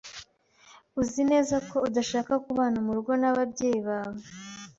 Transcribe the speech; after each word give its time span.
Uzi 1.01 1.21
neza 1.31 1.55
ko 1.69 1.77
udashaka 1.87 2.33
kubana 2.45 2.77
murugo 2.85 3.11
n'ababyeyi 3.21 3.79
bawe? 3.87 4.19